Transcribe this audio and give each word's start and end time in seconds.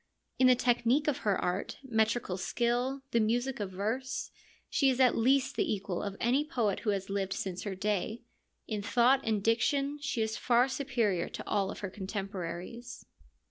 In 0.39 0.47
the 0.47 0.55
technique 0.55 1.07
of 1.07 1.19
her 1.19 1.37
art, 1.39 1.77
metrical 1.83 2.35
skill, 2.35 3.03
the 3.11 3.19
music 3.19 3.59
of 3.59 3.69
verse, 3.69 4.31
she 4.67 4.89
is 4.89 4.99
at 4.99 5.15
least 5.15 5.55
the 5.55 5.71
equal 5.75 6.01
of 6.01 6.17
any 6.19 6.43
poet 6.43 6.79
who 6.79 6.89
has 6.89 7.11
lived 7.11 7.33
since 7.33 7.61
her 7.65 7.75
day; 7.75 8.23
in 8.67 8.81
thought 8.81 9.21
and 9.23 9.43
diction 9.43 9.99
she 9.99 10.23
is 10.23 10.37
far 10.37 10.67
superior 10.67 11.29
to 11.29 11.47
all 11.47 11.71
her 11.75 11.89
contemporaries. 11.91 13.05